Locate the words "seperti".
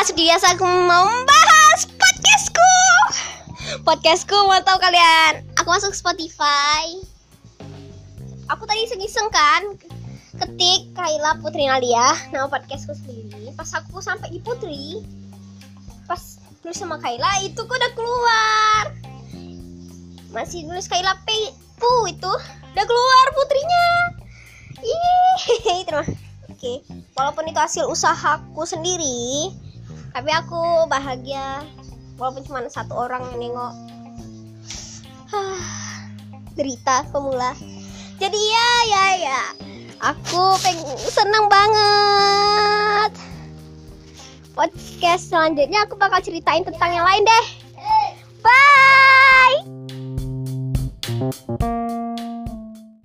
0.00-0.26